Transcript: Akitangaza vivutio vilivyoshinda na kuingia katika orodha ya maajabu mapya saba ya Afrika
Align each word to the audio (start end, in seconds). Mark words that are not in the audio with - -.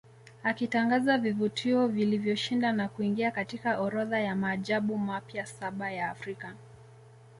Akitangaza 0.43 1.17
vivutio 1.17 1.87
vilivyoshinda 1.87 2.71
na 2.71 2.87
kuingia 2.87 3.31
katika 3.31 3.79
orodha 3.79 4.19
ya 4.19 4.35
maajabu 4.35 4.97
mapya 4.97 5.45
saba 5.45 5.91
ya 5.91 6.11
Afrika 6.11 6.55